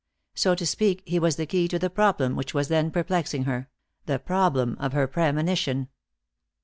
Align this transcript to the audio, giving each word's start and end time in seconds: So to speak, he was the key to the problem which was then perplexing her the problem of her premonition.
So 0.33 0.55
to 0.55 0.65
speak, 0.65 1.03
he 1.05 1.19
was 1.19 1.35
the 1.35 1.45
key 1.45 1.67
to 1.67 1.77
the 1.77 1.91
problem 1.91 2.35
which 2.35 2.55
was 2.55 2.69
then 2.69 2.89
perplexing 2.89 3.43
her 3.43 3.69
the 4.07 4.17
problem 4.17 4.75
of 4.79 4.93
her 4.93 5.05
premonition. 5.05 5.89